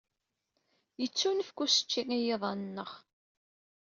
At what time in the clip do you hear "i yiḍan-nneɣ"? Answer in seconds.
2.15-2.91